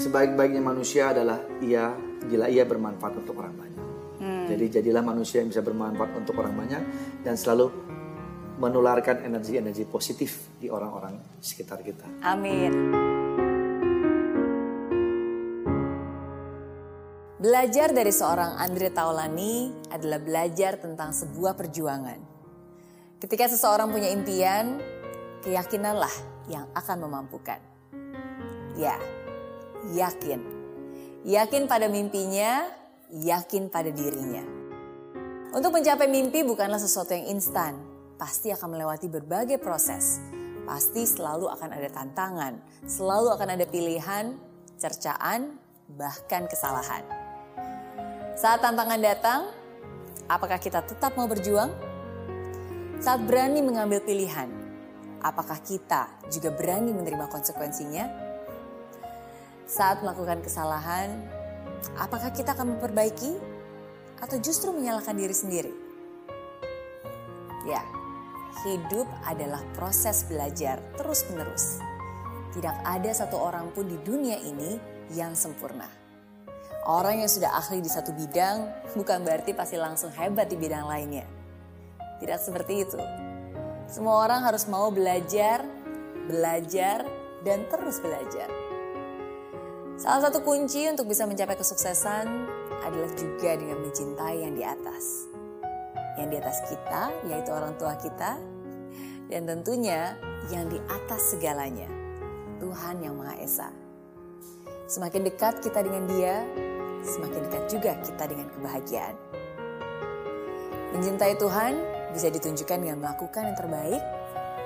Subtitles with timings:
[0.00, 1.92] sebaik-baiknya manusia adalah ia
[2.24, 3.86] bila ia bermanfaat untuk orang banyak.
[4.50, 6.82] Jadi jadilah manusia yang bisa bermanfaat untuk orang banyak
[7.22, 7.70] dan selalu
[8.58, 12.04] menularkan energi-energi positif di orang-orang sekitar kita.
[12.26, 12.72] Amin.
[17.40, 22.20] Belajar dari seorang Andre Taulani adalah belajar tentang sebuah perjuangan.
[23.16, 24.76] Ketika seseorang punya impian,
[25.40, 26.12] keyakinanlah
[26.52, 27.60] yang akan memampukan.
[28.76, 29.00] Ya,
[29.96, 30.40] yakin.
[31.24, 32.64] Yakin pada mimpinya,
[33.12, 34.44] yakin pada dirinya.
[35.50, 37.74] Untuk mencapai mimpi bukanlah sesuatu yang instan,
[38.14, 40.22] pasti akan melewati berbagai proses.
[40.62, 42.54] Pasti selalu akan ada tantangan,
[42.86, 44.38] selalu akan ada pilihan,
[44.78, 45.58] cercaan,
[45.90, 47.02] bahkan kesalahan.
[48.38, 49.40] Saat tantangan datang,
[50.30, 51.74] apakah kita tetap mau berjuang?
[53.02, 54.46] Saat berani mengambil pilihan,
[55.18, 58.29] apakah kita juga berani menerima konsekuensinya?
[59.70, 61.14] Saat melakukan kesalahan,
[61.96, 63.32] Apakah kita akan memperbaiki
[64.20, 65.72] atau justru menyalahkan diri sendiri?
[67.64, 67.80] Ya,
[68.64, 71.80] hidup adalah proses belajar terus-menerus.
[72.52, 74.76] Tidak ada satu orang pun di dunia ini
[75.14, 75.86] yang sempurna.
[76.88, 81.28] Orang yang sudah ahli di satu bidang bukan berarti pasti langsung hebat di bidang lainnya.
[82.20, 83.00] Tidak seperti itu.
[83.88, 85.64] Semua orang harus mau belajar,
[86.28, 87.04] belajar,
[87.44, 88.48] dan terus belajar.
[90.00, 92.24] Salah satu kunci untuk bisa mencapai kesuksesan
[92.88, 95.28] adalah juga dengan mencintai yang di atas.
[96.16, 98.40] Yang di atas kita, yaitu orang tua kita,
[99.28, 100.16] dan tentunya
[100.48, 101.84] yang di atas segalanya,
[102.64, 103.68] Tuhan Yang Maha Esa.
[104.88, 106.48] Semakin dekat kita dengan Dia,
[107.04, 109.16] semakin dekat juga kita dengan kebahagiaan.
[110.96, 111.76] Mencintai Tuhan
[112.16, 114.02] bisa ditunjukkan dengan melakukan yang terbaik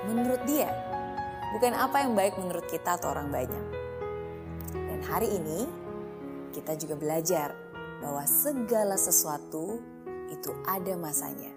[0.07, 0.71] menurut Dia,
[1.51, 3.84] bukan apa yang baik menurut kita atau orang banyak
[5.05, 5.69] hari ini
[6.49, 7.53] kita juga belajar
[8.01, 9.77] bahwa segala sesuatu
[10.33, 11.53] itu ada masanya.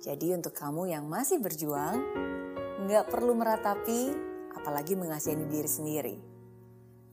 [0.00, 1.96] Jadi untuk kamu yang masih berjuang,
[2.88, 4.12] nggak perlu meratapi,
[4.56, 6.16] apalagi mengasihani diri sendiri.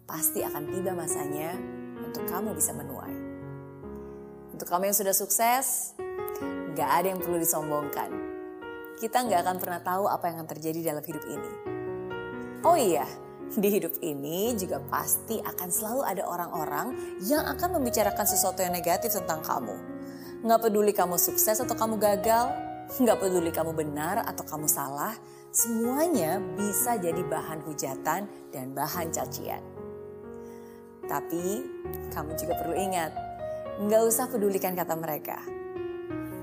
[0.08, 1.52] Pasti akan tiba masanya
[2.00, 3.18] untuk kamu bisa menuai.
[4.56, 5.96] Untuk kamu yang sudah sukses,
[6.74, 8.10] nggak ada yang perlu disombongkan.
[8.98, 11.52] Kita nggak akan pernah tahu apa yang akan terjadi dalam hidup ini.
[12.64, 13.06] Oh iya,
[13.56, 16.92] di hidup ini juga pasti akan selalu ada orang-orang
[17.24, 19.76] yang akan membicarakan sesuatu yang negatif tentang kamu.
[20.44, 22.52] Nggak peduli kamu sukses atau kamu gagal,
[23.00, 25.16] nggak peduli kamu benar atau kamu salah,
[25.50, 29.64] semuanya bisa jadi bahan hujatan dan bahan cacian.
[31.08, 31.64] Tapi
[32.12, 33.16] kamu juga perlu ingat,
[33.80, 35.40] nggak usah pedulikan kata mereka.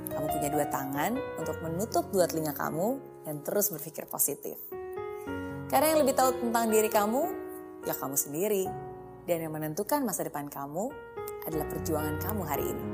[0.09, 2.97] Kamu punya dua tangan untuk menutup dua telinga kamu
[3.29, 4.74] dan terus berpikir positif.
[5.75, 7.23] Karena yang lebih tahu tentang diri kamu,
[7.83, 8.63] ya kamu sendiri.
[9.27, 10.87] Dan yang menentukan masa depan kamu
[11.51, 12.87] adalah perjuangan kamu hari ini.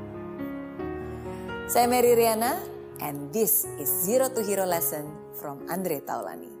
[1.69, 2.57] Saya Mary Riana,
[3.05, 5.05] and this is Zero to Hero Lesson
[5.37, 6.60] from Andre Taulani.